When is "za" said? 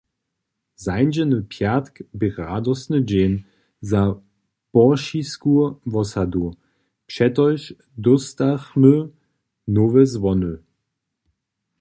3.91-4.01